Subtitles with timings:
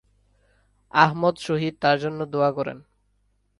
[0.93, 2.77] আহমদ শহীদ তার জন্য দোয়া করেন।